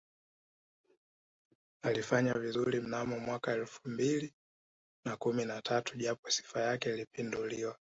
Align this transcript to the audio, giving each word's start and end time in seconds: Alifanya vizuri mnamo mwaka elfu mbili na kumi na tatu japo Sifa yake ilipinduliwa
Alifanya 1.81 2.33
vizuri 2.33 2.79
mnamo 2.79 3.19
mwaka 3.19 3.51
elfu 3.51 3.79
mbili 3.89 4.33
na 5.05 5.17
kumi 5.17 5.45
na 5.45 5.61
tatu 5.61 5.97
japo 5.97 6.29
Sifa 6.29 6.61
yake 6.61 6.93
ilipinduliwa 6.93 7.77